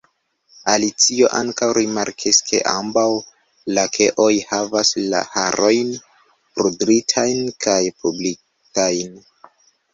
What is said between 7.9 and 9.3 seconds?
buklitajn.